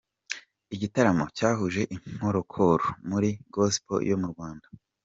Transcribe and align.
Igitaramo 0.75 1.25
cyahuje 1.37 1.81
inkorokoro 1.95 2.85
muri 3.09 3.29
Gospel 3.53 3.99
yo 4.11 4.17
mu 4.21 4.27
Rwanda. 4.33 4.67